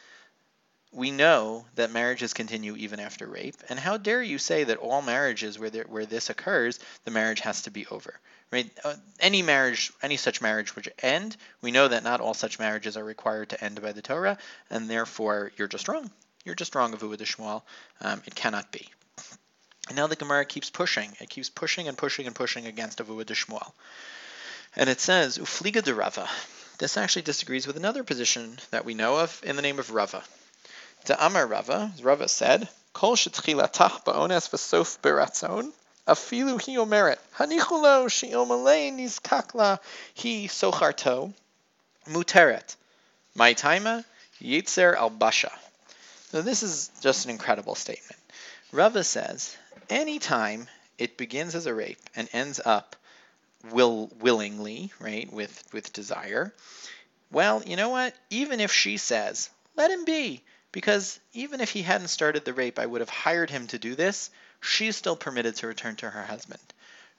we 0.93 1.11
know 1.11 1.67
that 1.75 1.91
marriages 1.91 2.33
continue 2.33 2.77
even 2.77 3.01
after 3.01 3.27
rape, 3.27 3.57
and 3.69 3.79
how 3.79 3.97
dare 3.97 4.23
you 4.23 4.39
say 4.39 4.65
that 4.65 4.79
all 4.79 5.03
marriages 5.03 5.59
where 5.59 5.71
there, 5.71 5.85
where 5.85 6.07
this 6.07 6.31
occurs, 6.31 6.79
the 7.05 7.11
marriage 7.11 7.41
has 7.41 7.63
to 7.63 7.71
be 7.71 7.87
over? 7.87 8.19
Right? 8.53 8.71
Uh, 8.85 8.95
any 9.19 9.43
marriage, 9.43 9.93
any 10.03 10.17
such 10.17 10.41
marriage 10.41 10.77
would 10.77 10.93
end. 11.03 11.37
We 11.61 11.73
know 11.73 11.89
that 11.89 12.05
not 12.05 12.21
all 12.21 12.35
such 12.35 12.59
marriages 12.59 12.97
are 12.97 13.05
required 13.05 13.51
to 13.51 13.63
end 13.63 13.83
by 13.83 13.93
the 13.93 14.03
Torah, 14.03 14.39
and 14.71 14.89
therefore 14.89 15.53
you're 15.57 15.69
just 15.69 15.89
wrong. 15.89 16.11
You're 16.45 16.55
just 16.55 16.75
wrong, 16.77 16.93
Avuah 16.93 17.17
Shmuel. 17.19 17.63
Um, 18.01 18.23
it 18.25 18.35
cannot 18.37 18.71
be. 18.71 18.89
And 19.89 19.97
now 19.97 20.07
the 20.07 20.17
Gemara 20.17 20.45
keeps 20.45 20.71
pushing. 20.71 21.11
It 21.21 21.29
keeps 21.29 21.51
pushing 21.51 21.89
and 21.89 21.99
pushing 21.99 22.27
and 22.27 22.35
pushing 22.35 22.67
against 22.67 22.99
Avuah 22.99 23.25
Shmuel. 23.25 23.73
And 24.77 24.89
it 24.89 25.01
says, 25.01 25.39
Ufliga 25.39 25.83
de 25.83 25.95
Rava. 25.95 26.29
This 26.79 26.97
actually 26.97 27.23
disagrees 27.23 27.67
with 27.67 27.77
another 27.77 28.05
position 28.05 28.59
that 28.71 28.85
we 28.85 28.95
know 28.95 29.19
of 29.19 29.41
in 29.45 29.57
the 29.57 29.63
name 29.63 29.79
of 29.79 29.91
Rava. 29.91 30.23
Amar 31.11 31.47
Rava, 31.47 31.93
Rava 32.03 32.29
said, 32.29 32.69
Kol 32.93 33.15
shetchilatach 33.15 34.05
ba'ones 34.05 34.49
v'sof 34.49 34.99
beratzon, 35.01 35.73
afilu 36.09 36.61
hi 36.61 36.77
omeret, 36.77 37.19
hanichu 37.37 37.81
lo 37.83 38.09
she'omalei 38.09 38.91
nizkakla 38.93 39.79
hi 40.15 40.49
socharto, 40.49 41.33
muteret, 42.09 42.77
my 43.35 43.55
taima, 43.55 44.05
yitzer 44.41 44.97
al 44.97 45.11
basha. 45.11 45.53
So 46.31 46.43
this 46.43 46.63
is 46.63 46.91
just 47.01 47.25
an 47.25 47.31
incredible 47.31 47.75
statement. 47.75 48.21
Rava 48.73 49.05
says, 49.05 49.57
anytime 49.91 50.69
it 50.99 51.17
begins 51.17 51.55
as 51.55 51.67
a 51.67 51.75
rape 51.75 52.11
and 52.15 52.29
ends 52.33 52.61
up 52.65 52.97
will 53.71 54.11
willingly, 54.21 54.93
right, 55.01 55.33
with 55.33 55.63
with 55.73 55.93
desire, 55.93 56.53
well, 57.31 57.63
you 57.67 57.77
know 57.77 57.91
what? 57.91 58.15
Even 58.31 58.61
if 58.61 58.73
she 58.73 58.97
says, 58.97 59.51
let 59.77 59.91
him 59.91 60.05
be, 60.05 60.43
because 60.77 61.19
even 61.33 61.63
if 61.63 61.71
he 61.71 61.81
hadn't 61.81 62.09
started 62.09 62.45
the 62.45 62.53
rape, 62.53 62.79
I 62.79 62.85
would 62.85 63.01
have 63.01 63.09
hired 63.09 63.49
him 63.49 63.67
to 63.69 63.79
do 63.79 63.95
this. 63.95 64.29
She's 64.61 64.95
still 64.95 65.17
permitted 65.17 65.57
to 65.57 65.69
return 65.69 65.97
to 65.97 66.11
her 66.11 66.23
husband. 66.23 66.61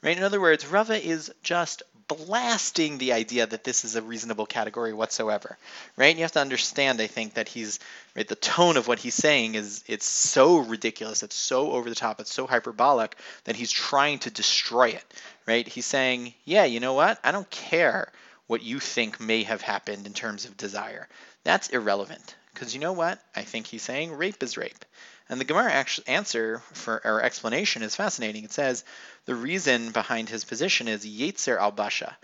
Right? 0.04 0.16
In 0.16 0.22
other 0.22 0.40
words, 0.40 0.68
Rava 0.68 1.04
is 1.04 1.34
just 1.42 1.82
blasting 2.08 3.00
the 3.00 3.14
idea 3.14 3.48
that 3.48 3.64
this 3.64 3.84
is 3.84 3.96
a 3.96 4.04
reasonable 4.04 4.46
category 4.46 4.94
whatsoever. 4.94 5.58
Right? 5.96 6.16
You 6.16 6.22
have 6.22 6.34
to 6.34 6.40
understand, 6.40 7.02
I 7.02 7.08
think, 7.08 7.34
that 7.34 7.48
he's 7.48 7.80
right, 8.16 8.28
the 8.28 8.36
tone 8.36 8.78
of 8.78 8.88
what 8.88 9.00
he's 9.00 9.16
saying 9.16 9.56
is 9.56 9.84
it's 9.88 10.06
so 10.06 10.60
ridiculous, 10.60 11.24
it's 11.24 11.34
so 11.34 11.72
over 11.72 11.90
the 11.90 11.96
top, 11.96 12.20
it's 12.20 12.32
so 12.32 12.46
hyperbolic 12.46 13.18
that 13.46 13.56
he's 13.56 13.72
trying 13.72 14.20
to 14.20 14.30
destroy 14.30 14.90
it. 14.90 15.06
Right? 15.48 15.68
He's 15.68 15.88
saying, 15.88 16.36
Yeah, 16.46 16.66
you 16.66 16.80
know 16.80 16.94
what? 16.94 17.20
I 17.24 17.32
don't 17.32 17.50
care 17.50 18.12
what 18.46 18.62
you 18.62 18.80
think 18.80 19.20
may 19.20 19.42
have 19.42 19.64
happened 19.64 20.06
in 20.06 20.14
terms 20.14 20.46
of 20.46 20.58
desire. 20.58 21.08
That's 21.44 21.70
irrelevant. 21.70 22.36
Because 22.58 22.74
you 22.74 22.80
know 22.80 22.94
what? 22.94 23.20
I 23.36 23.44
think 23.44 23.68
he's 23.68 23.84
saying 23.84 24.14
rape 24.14 24.42
is 24.42 24.58
rape. 24.58 24.84
And 25.30 25.40
the 25.40 25.46
Gemara 25.46 25.86
answer 26.08 26.64
for 26.74 27.00
or 27.06 27.22
explanation 27.22 27.84
is 27.84 27.96
fascinating. 27.96 28.46
It 28.46 28.52
says 28.52 28.84
the 29.26 29.36
reason 29.36 29.92
behind 29.92 30.28
his 30.28 30.44
position 30.44 30.88
is 30.88 31.06
Yetzer 31.06 31.60
al 31.60 31.70
Basha, 31.72 32.18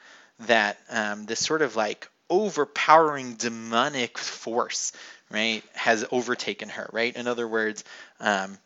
that 0.48 0.80
um, 0.90 1.28
this 1.28 1.40
sort 1.40 1.62
of 1.62 1.76
like 1.76 2.10
overpowering 2.32 3.36
demonic 3.36 4.18
force, 4.18 4.92
right, 5.30 5.62
has 5.74 6.04
overtaken 6.12 6.70
her, 6.70 6.90
right? 6.92 7.16
In 7.16 7.28
other 7.28 7.48
words, 7.48 7.84
um, 8.20 8.58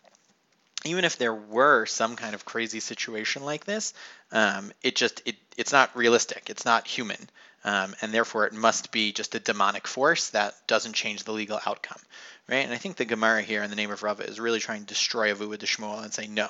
even 0.86 1.04
if 1.04 1.18
there 1.18 1.34
were 1.34 1.86
some 1.86 2.16
kind 2.16 2.34
of 2.34 2.46
crazy 2.46 2.80
situation 2.80 3.44
like 3.44 3.66
this, 3.66 3.94
um, 4.32 4.72
it 4.82 4.96
just 4.96 5.22
it 5.26 5.36
it's 5.58 5.74
not 5.74 5.98
realistic. 5.98 6.50
It's 6.50 6.64
not 6.64 6.88
human 6.88 7.30
um, 7.68 7.94
and 8.02 8.14
therefore 8.14 8.48
it 8.48 8.54
must 8.54 8.94
be 8.94 9.12
just 9.12 9.36
a 9.36 9.40
demonic 9.40 9.88
force 9.88 10.30
that 10.30 10.56
doesn't 10.68 10.94
change 10.94 11.26
the 11.26 11.34
legal 11.34 11.60
outcome, 11.68 12.00
right? 12.48 12.64
And 12.64 12.74
I 12.74 12.78
think 12.78 12.96
the 12.96 13.04
Gemara 13.04 13.42
here 13.42 13.62
in 13.62 13.70
the 13.70 13.76
name 13.76 13.92
of 13.92 14.04
Rava 14.04 14.24
is 14.24 14.40
really 14.40 14.62
trying 14.62 14.80
to 14.82 14.88
destroy 14.88 15.34
Avuah 15.34 15.58
de 15.60 15.66
Shmuel 15.66 16.02
and 16.02 16.14
say 16.14 16.28
no, 16.28 16.50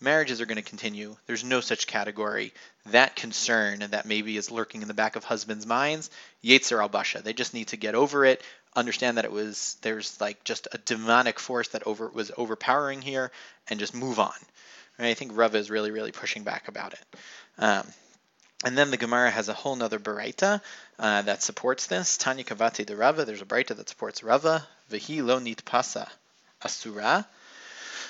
marriages 0.00 0.40
are 0.40 0.46
going 0.46 0.62
to 0.62 0.62
continue. 0.62 1.16
There's 1.26 1.42
no 1.42 1.60
such 1.60 1.88
category. 1.88 2.54
That 2.86 3.16
concern 3.16 3.80
that 3.90 4.06
maybe 4.06 4.36
is 4.36 4.52
lurking 4.52 4.82
in 4.82 4.88
the 4.88 4.94
back 4.94 5.16
of 5.16 5.24
husbands' 5.24 5.66
minds, 5.66 6.10
Yetzer 6.44 6.80
al 6.80 6.88
Basha. 6.88 7.22
They 7.22 7.32
just 7.32 7.54
need 7.54 7.68
to 7.68 7.76
get 7.76 7.96
over 7.96 8.24
it, 8.24 8.40
understand 8.76 9.18
that 9.18 9.24
it 9.24 9.32
was 9.32 9.76
there's 9.82 10.20
like 10.20 10.44
just 10.44 10.68
a 10.70 10.78
demonic 10.78 11.40
force 11.40 11.68
that 11.70 11.88
over 11.88 12.06
was 12.06 12.30
overpowering 12.36 13.02
here, 13.02 13.32
and 13.68 13.80
just 13.80 13.96
move 13.96 14.20
on. 14.20 14.32
I 14.96 15.14
think 15.14 15.32
Rava 15.34 15.58
is 15.58 15.70
really 15.70 15.90
really 15.90 16.12
pushing 16.12 16.44
back 16.44 16.68
about 16.68 16.92
it. 16.92 17.04
Um, 17.58 17.84
and 18.64 18.76
then 18.76 18.90
the 18.90 18.96
Gemara 18.96 19.30
has 19.30 19.48
a 19.48 19.54
whole 19.54 19.76
nother 19.76 19.98
Baraita 19.98 20.60
uh, 20.98 21.22
that 21.22 21.42
supports 21.42 21.86
this. 21.86 22.16
Tanya 22.16 22.44
Kavati 22.44 22.86
de 22.86 22.96
Rava, 22.96 23.24
there's 23.24 23.42
a 23.42 23.46
Baraita 23.46 23.76
that 23.76 23.88
supports 23.88 24.22
Rava. 24.22 24.66
Vihi 24.90 25.24
lo 25.24 25.40
pasa 25.64 26.08
asura. 26.62 27.26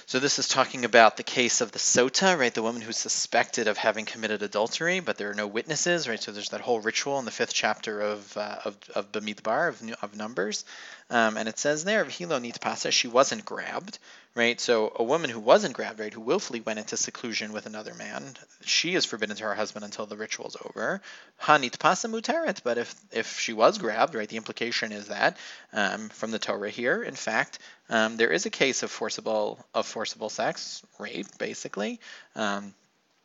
So 0.06 0.18
this 0.18 0.38
is 0.38 0.48
talking 0.48 0.84
about 0.84 1.16
the 1.16 1.22
case 1.22 1.60
of 1.60 1.72
the 1.72 1.78
sota, 1.78 2.38
right? 2.38 2.52
The 2.52 2.62
woman 2.62 2.82
who's 2.82 2.98
suspected 2.98 3.68
of 3.68 3.78
having 3.78 4.04
committed 4.04 4.42
adultery, 4.42 5.00
but 5.00 5.16
there 5.16 5.30
are 5.30 5.34
no 5.34 5.46
witnesses, 5.46 6.08
right? 6.08 6.20
So 6.20 6.32
there's 6.32 6.50
that 6.50 6.60
whole 6.60 6.80
ritual 6.80 7.18
in 7.18 7.24
the 7.24 7.30
fifth 7.30 7.54
chapter 7.54 8.00
of 8.00 8.36
uh, 8.36 8.58
of, 8.64 8.76
of 8.94 9.12
Bamidbar 9.12 9.68
of, 9.68 9.94
of 10.02 10.16
Numbers, 10.16 10.64
um, 11.12 11.36
and 11.36 11.46
it 11.46 11.58
says 11.58 11.84
there, 11.84 12.06
Hilo 12.06 12.40
pasa, 12.58 12.90
she 12.90 13.06
wasn't 13.06 13.44
grabbed, 13.44 13.98
right? 14.34 14.58
So 14.58 14.90
a 14.96 15.04
woman 15.04 15.28
who 15.28 15.40
wasn't 15.40 15.74
grabbed, 15.74 16.00
right, 16.00 16.12
who 16.12 16.22
willfully 16.22 16.60
went 16.60 16.78
into 16.78 16.96
seclusion 16.96 17.52
with 17.52 17.66
another 17.66 17.92
man, 17.92 18.24
she 18.62 18.94
is 18.94 19.04
forbidden 19.04 19.36
to 19.36 19.44
her 19.44 19.54
husband 19.54 19.84
until 19.84 20.06
the 20.06 20.16
ritual's 20.16 20.56
over. 20.64 21.02
Hanit 21.42 21.78
pasa 21.78 22.08
muteret, 22.08 22.62
but 22.64 22.78
if 22.78 22.94
if 23.12 23.38
she 23.38 23.52
was 23.52 23.76
grabbed, 23.76 24.14
right, 24.14 24.28
the 24.28 24.38
implication 24.38 24.90
is 24.90 25.08
that 25.08 25.36
um, 25.74 26.08
from 26.08 26.30
the 26.30 26.38
Torah 26.38 26.70
here, 26.70 27.02
in 27.02 27.14
fact, 27.14 27.58
um, 27.90 28.16
there 28.16 28.32
is 28.32 28.46
a 28.46 28.50
case 28.50 28.82
of 28.82 28.90
forcible 28.90 29.62
of 29.74 29.86
forcible 29.86 30.30
sex, 30.30 30.82
rape, 30.98 31.36
basically, 31.36 32.00
um, 32.36 32.72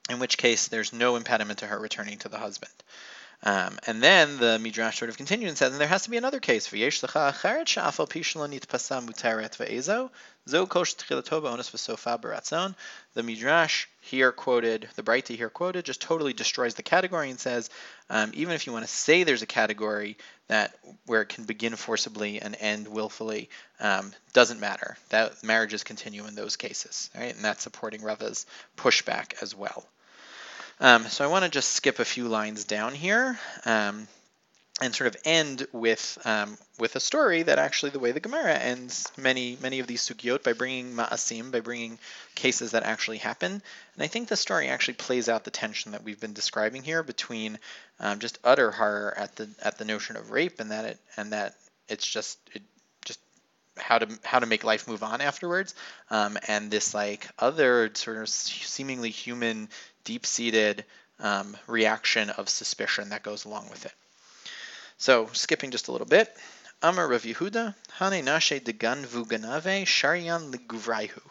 in 0.09 0.19
which 0.19 0.37
case 0.37 0.67
there's 0.67 0.91
no 0.91 1.15
impediment 1.15 1.59
to 1.59 1.67
her 1.67 1.79
returning 1.79 2.17
to 2.17 2.27
the 2.27 2.37
husband. 2.37 2.73
Um, 3.43 3.77
and 3.85 4.01
then 4.01 4.37
the 4.37 4.57
Midrash 4.57 4.97
sort 4.97 5.09
of 5.09 5.17
continues 5.17 5.49
and 5.49 5.57
says, 5.57 5.71
and 5.71 5.79
there 5.79 5.87
has 5.87 6.03
to 6.03 6.09
be 6.09 6.17
another 6.17 6.39
case. 6.39 6.67
The 13.13 13.23
Midrash 13.23 13.85
here 14.01 14.31
quoted, 14.31 14.89
the 14.95 15.03
Braita 15.03 15.35
here 15.35 15.49
quoted, 15.49 15.85
just 15.85 16.01
totally 16.01 16.33
destroys 16.33 16.73
the 16.73 16.83
category 16.83 17.29
and 17.29 17.39
says, 17.39 17.69
um, 18.09 18.31
even 18.33 18.55
if 18.55 18.65
you 18.65 18.73
want 18.73 18.85
to 18.85 18.91
say 18.91 19.23
there's 19.23 19.43
a 19.43 19.47
category 19.47 20.17
that 20.47 20.75
where 21.05 21.21
it 21.21 21.29
can 21.29 21.43
begin 21.43 21.75
forcibly 21.75 22.41
and 22.41 22.55
end 22.59 22.87
willfully, 22.87 23.49
um, 23.79 24.13
doesn't 24.33 24.59
matter. 24.59 24.97
That 25.09 25.43
marriages 25.43 25.83
continue 25.83 26.25
in 26.25 26.33
those 26.33 26.55
cases, 26.55 27.11
right? 27.15 27.35
And 27.35 27.45
that's 27.45 27.63
supporting 27.63 28.01
Rava's 28.01 28.47
pushback 28.77 29.41
as 29.43 29.55
well. 29.55 29.85
Um, 30.79 31.03
so 31.05 31.23
I 31.23 31.27
want 31.27 31.43
to 31.43 31.49
just 31.49 31.71
skip 31.71 31.99
a 31.99 32.05
few 32.05 32.27
lines 32.27 32.63
down 32.63 32.93
here. 32.93 33.39
Um, 33.65 34.07
and 34.79 34.93
sort 34.93 35.07
of 35.07 35.17
end 35.25 35.65
with 35.71 36.19
um, 36.23 36.57
with 36.77 36.95
a 36.95 36.99
story 36.99 37.41
that 37.43 37.57
actually 37.57 37.89
the 37.89 37.99
way 37.99 38.11
the 38.11 38.19
Gemara 38.19 38.53
ends 38.53 39.11
many 39.17 39.57
many 39.59 39.79
of 39.79 39.87
these 39.87 40.07
sugyot 40.07 40.43
by 40.43 40.53
bringing 40.53 40.93
ma'asim 40.93 41.51
by 41.51 41.61
bringing 41.61 41.97
cases 42.35 42.71
that 42.71 42.83
actually 42.83 43.17
happen 43.17 43.51
and 43.51 44.03
I 44.03 44.05
think 44.05 44.27
the 44.27 44.35
story 44.35 44.67
actually 44.67 44.93
plays 44.93 45.29
out 45.29 45.43
the 45.43 45.51
tension 45.51 45.93
that 45.93 46.03
we've 46.03 46.19
been 46.19 46.33
describing 46.33 46.83
here 46.83 47.01
between 47.01 47.57
um, 47.99 48.19
just 48.19 48.37
utter 48.43 48.69
horror 48.69 49.15
at 49.17 49.35
the 49.35 49.49
at 49.63 49.79
the 49.79 49.85
notion 49.85 50.15
of 50.15 50.29
rape 50.29 50.59
and 50.59 50.69
that 50.69 50.85
it 50.85 50.99
and 51.17 51.31
that 51.31 51.55
it's 51.89 52.05
just 52.05 52.37
it 52.53 52.61
how 53.79 53.99
to 53.99 54.19
how 54.23 54.39
to 54.39 54.45
make 54.45 54.63
life 54.63 54.87
move 54.87 55.03
on 55.03 55.21
afterwards 55.21 55.75
um, 56.09 56.37
and 56.47 56.71
this 56.71 56.93
like 56.93 57.27
other 57.39 57.89
sort 57.93 58.17
of 58.17 58.29
seemingly 58.29 59.09
human 59.09 59.69
deep 60.07 60.25
seated 60.25 60.85
um, 61.19 61.57
reaction 61.67 62.29
of 62.29 62.47
suspicion 62.47 63.09
that 63.09 63.23
goes 63.23 63.43
along 63.43 63.69
with 63.69 63.85
it. 63.85 63.93
So 64.97 65.27
skipping 65.33 65.71
just 65.71 65.89
a 65.89 65.91
little 65.91 66.07
bit. 66.07 66.33
Amar 66.81 67.09
Rav 67.09 67.23
Yehuda, 67.23 67.75
Hane 67.99 68.25
Nashe 68.25 68.63
Degan 68.63 69.05
Vuganave 69.05 69.83
Sharian 69.83 70.53
Liguvraihu. 70.53 71.21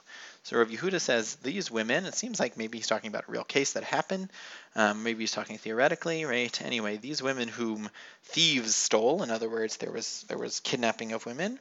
So 0.43 0.59
Rav 0.59 0.69
Yehuda 0.69 1.01
says 1.01 1.37
these 1.37 1.71
women, 1.71 2.05
it 2.05 2.15
seems 2.15 2.39
like 2.39 2.59
maybe 2.59 2.77
he's 2.77 2.87
talking 2.87 3.09
about 3.09 3.25
a 3.29 3.33
real 3.33 3.45
case 3.45 3.73
that 3.73 3.83
happened. 3.83 4.29
Um, 4.75 5.03
maybe 5.03 5.21
he's 5.21 5.33
talking 5.33 5.57
theoretically, 5.57 6.27
right? 6.27 6.61
Anyway, 6.63 6.99
these 6.99 7.23
women 7.23 7.49
whom 7.49 7.89
thieves 8.25 8.75
stole, 8.75 9.23
in 9.23 9.31
other 9.31 9.49
words, 9.49 9.79
there 9.79 9.91
was 9.91 10.25
there 10.29 10.39
was 10.39 10.61
kidnapping 10.61 11.13
of 11.13 11.25
women, 11.25 11.59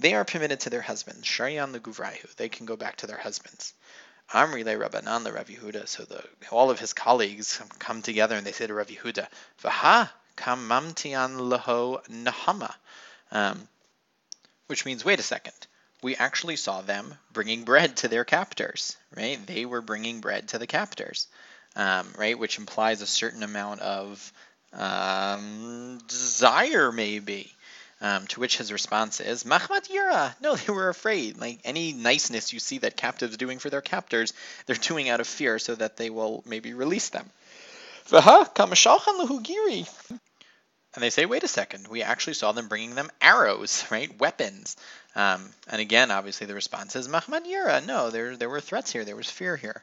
they 0.00 0.14
are 0.14 0.24
permitted 0.24 0.60
to 0.60 0.70
their 0.70 0.82
husbands. 0.82 1.28
Sharian 1.28 1.72
Liguvraihu. 1.72 2.34
They 2.34 2.48
can 2.48 2.66
go 2.66 2.76
back 2.76 2.96
to 2.96 3.06
their 3.06 3.18
husbands. 3.18 3.72
Amri 4.32 4.64
le 4.64 4.76
Rabbanan 4.76 5.24
le 5.24 5.32
Rav 5.32 5.46
Yehuda. 5.46 5.86
So 5.88 6.04
the, 6.04 6.22
all 6.50 6.70
of 6.70 6.80
his 6.80 6.92
colleagues 6.92 7.60
come 7.78 8.02
together 8.02 8.36
and 8.36 8.46
they 8.46 8.52
say 8.52 8.66
to 8.66 8.74
Rav 8.74 8.88
Yehuda, 8.88 9.26
Vaha 9.62 10.10
kamamtian 10.36 11.50
laho 11.50 12.04
nahama, 12.08 12.74
um, 13.30 13.68
which 14.66 14.84
means, 14.84 15.04
wait 15.04 15.20
a 15.20 15.22
second, 15.22 15.54
we 16.02 16.16
actually 16.16 16.56
saw 16.56 16.82
them 16.82 17.14
bringing 17.32 17.64
bread 17.64 17.96
to 17.98 18.08
their 18.08 18.24
captors, 18.24 18.96
right? 19.16 19.44
They 19.46 19.64
were 19.64 19.80
bringing 19.80 20.20
bread 20.20 20.48
to 20.48 20.58
the 20.58 20.66
captors, 20.66 21.28
um, 21.74 22.12
right? 22.18 22.38
Which 22.38 22.58
implies 22.58 23.00
a 23.00 23.06
certain 23.06 23.42
amount 23.42 23.80
of 23.80 24.32
um, 24.72 25.98
desire, 26.06 26.92
maybe. 26.92 27.52
Um, 28.00 28.26
to 28.26 28.40
which 28.40 28.58
his 28.58 28.72
response 28.72 29.20
is, 29.20 29.44
Mahmat 29.44 29.88
Yura. 29.88 30.36
No, 30.42 30.54
they 30.54 30.72
were 30.72 30.90
afraid. 30.90 31.38
Like 31.38 31.60
any 31.64 31.92
niceness 31.94 32.52
you 32.52 32.58
see 32.60 32.78
that 32.78 32.96
captives 32.96 33.38
doing 33.38 33.58
for 33.58 33.70
their 33.70 33.80
captors, 33.80 34.34
they're 34.66 34.76
doing 34.76 35.08
out 35.08 35.20
of 35.20 35.26
fear 35.26 35.58
so 35.58 35.74
that 35.74 35.96
they 35.96 36.10
will 36.10 36.44
maybe 36.46 36.74
release 36.74 37.08
them. 37.08 37.30
And 40.96 41.02
they 41.02 41.10
say, 41.10 41.26
wait 41.26 41.44
a 41.44 41.48
second, 41.48 41.88
we 41.88 42.02
actually 42.02 42.34
saw 42.34 42.52
them 42.52 42.68
bringing 42.68 42.94
them 42.94 43.10
arrows, 43.20 43.84
right? 43.90 44.18
Weapons. 44.18 44.76
Um, 45.14 45.48
and 45.68 45.80
again, 45.80 46.10
obviously, 46.10 46.46
the 46.46 46.54
response 46.54 46.96
is, 46.96 47.08
Mahmad 47.08 47.46
Yura. 47.46 47.82
No, 47.82 48.10
there, 48.10 48.36
there 48.36 48.48
were 48.48 48.60
threats 48.60 48.92
here. 48.92 49.04
There 49.04 49.16
was 49.16 49.30
fear 49.30 49.56
here. 49.56 49.82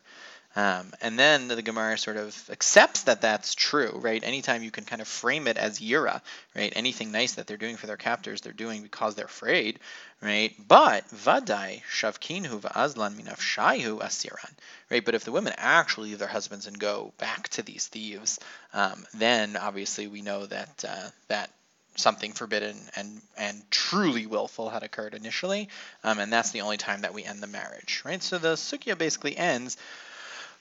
Um, 0.55 0.93
and 1.01 1.17
then 1.17 1.47
the 1.47 1.61
Gemara 1.63 1.97
sort 1.97 2.17
of 2.17 2.49
accepts 2.51 3.03
that 3.03 3.21
that's 3.21 3.55
true, 3.55 3.91
right? 3.95 4.23
Anytime 4.23 4.61
you 4.61 4.69
can 4.69 4.83
kind 4.83 5.01
of 5.01 5.07
frame 5.07 5.47
it 5.47 5.57
as 5.57 5.79
Yira, 5.79 6.21
right? 6.55 6.71
Anything 6.75 7.11
nice 7.11 7.33
that 7.33 7.47
they're 7.47 7.57
doing 7.57 7.75
for 7.75 7.87
their 7.87 7.97
captors, 7.97 8.41
they're 8.41 8.53
doing 8.53 8.83
because 8.83 9.15
they're 9.15 9.25
afraid, 9.25 9.79
right? 10.21 10.53
But 10.67 11.07
Vadai 11.09 11.81
Shavkinhu 11.91 12.61
Va'azlan 12.61 13.15
Minafshaihu 13.15 13.99
Asiran, 13.99 14.51
right? 14.91 15.03
But 15.03 15.15
if 15.15 15.23
the 15.23 15.31
women 15.31 15.53
actually 15.57 16.09
leave 16.09 16.19
their 16.19 16.27
husbands 16.27 16.67
and 16.67 16.77
go 16.77 17.13
back 17.17 17.49
to 17.49 17.63
these 17.63 17.87
thieves, 17.87 18.39
um, 18.73 19.05
then 19.15 19.57
obviously 19.57 20.05
we 20.05 20.21
know 20.21 20.45
that 20.45 20.85
uh, 20.87 21.09
that 21.29 21.49
something 21.95 22.31
forbidden 22.31 22.75
and 22.95 23.21
and 23.37 23.61
truly 23.71 24.25
willful 24.27 24.69
had 24.69 24.83
occurred 24.83 25.15
initially, 25.15 25.69
um, 26.03 26.19
and 26.19 26.31
that's 26.31 26.51
the 26.51 26.61
only 26.61 26.77
time 26.77 27.01
that 27.01 27.13
we 27.13 27.23
end 27.23 27.41
the 27.41 27.47
marriage, 27.47 28.03
right? 28.05 28.21
So 28.21 28.37
the 28.37 28.53
sugya 28.53 28.95
basically 28.95 29.35
ends 29.35 29.77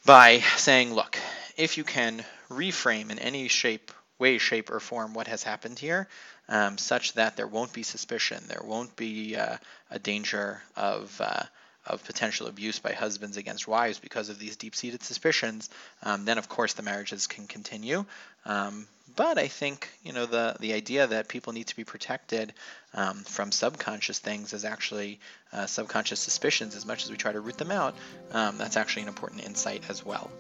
by 0.04 0.40
saying, 0.56 0.92
look, 0.94 1.18
if 1.56 1.78
you 1.78 1.84
can 1.84 2.24
reframe 2.50 3.10
in 3.10 3.18
any 3.18 3.48
shape, 3.48 3.90
way, 4.18 4.38
shape, 4.38 4.70
or 4.70 4.80
form 4.80 5.14
what 5.14 5.28
has 5.28 5.42
happened 5.42 5.78
here, 5.78 6.08
um, 6.48 6.78
such 6.78 7.14
that 7.14 7.36
there 7.36 7.46
won't 7.46 7.72
be 7.72 7.82
suspicion, 7.82 8.42
there 8.48 8.62
won't 8.64 8.94
be 8.96 9.36
uh, 9.36 9.56
a 9.90 9.98
danger 9.98 10.62
of 10.76 11.20
uh, 11.20 11.42
of 11.86 12.04
potential 12.04 12.46
abuse 12.46 12.78
by 12.78 12.92
husbands 12.92 13.36
against 13.36 13.66
wives 13.66 13.98
because 13.98 14.28
of 14.28 14.38
these 14.38 14.56
deep-seated 14.56 15.02
suspicions, 15.02 15.68
um, 16.04 16.24
then 16.24 16.38
of 16.38 16.48
course 16.48 16.74
the 16.74 16.82
marriages 16.82 17.26
can 17.26 17.46
continue. 17.46 18.04
Um, 18.44 18.86
but 19.16 19.38
I 19.38 19.48
think 19.48 19.88
you 20.03 20.12
know 20.12 20.27
the 20.27 20.57
the 20.61 20.72
idea 20.72 21.07
that 21.07 21.29
people 21.29 21.53
need 21.53 21.66
to 21.68 21.77
be 21.77 21.85
protected 21.85 22.53
um, 22.94 23.25
from 23.25 23.53
subconscious 23.53 24.18
things 24.18 24.53
is 24.53 24.64
actually 24.64 25.20
uh, 25.53 25.66
subconscious 25.66 26.20
suspicions. 26.20 26.77
As 26.77 26.87
much 26.87 27.05
as 27.05 27.11
we 27.11 27.16
try 27.16 27.33
to 27.33 27.40
root 27.40 27.59
them 27.59 27.70
out, 27.70 27.94
um, 28.33 28.59
that's 28.59 28.77
actually 28.77 29.03
an 29.03 29.09
important 29.09 29.44
insight 29.44 29.83
as 29.88 30.05
well. 30.05 30.31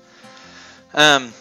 Um, 0.94 1.32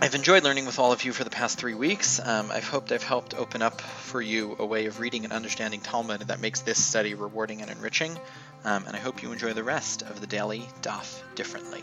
I've 0.00 0.14
enjoyed 0.14 0.44
learning 0.44 0.66
with 0.66 0.78
all 0.78 0.92
of 0.92 1.04
you 1.04 1.12
for 1.12 1.24
the 1.24 1.30
past 1.30 1.58
three 1.58 1.74
weeks. 1.74 2.20
Um, 2.20 2.52
I've 2.52 2.68
hoped 2.68 2.92
I've 2.92 3.02
helped 3.02 3.34
open 3.34 3.62
up 3.62 3.80
for 3.80 4.22
you 4.22 4.54
a 4.58 4.64
way 4.64 4.86
of 4.86 5.00
reading 5.00 5.24
and 5.24 5.32
understanding 5.32 5.80
Talmud 5.80 6.20
that 6.20 6.40
makes 6.40 6.60
this 6.60 6.82
study 6.82 7.14
rewarding 7.14 7.62
and 7.62 7.70
enriching. 7.70 8.16
Um, 8.64 8.84
and 8.86 8.94
I 8.94 9.00
hope 9.00 9.22
you 9.22 9.32
enjoy 9.32 9.54
the 9.54 9.64
rest 9.64 10.02
of 10.02 10.20
the 10.20 10.26
daily 10.26 10.68
Daf 10.82 11.20
differently. 11.34 11.82